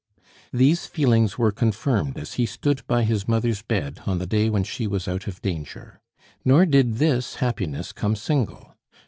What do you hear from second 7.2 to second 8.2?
happiness come